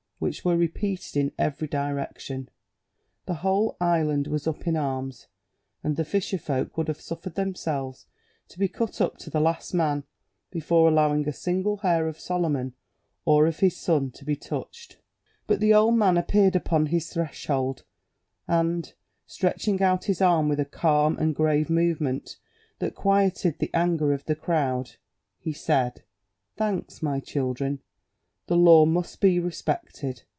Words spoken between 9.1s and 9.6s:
to the